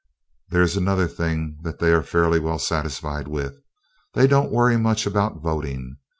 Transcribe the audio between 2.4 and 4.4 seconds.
satisfied with: They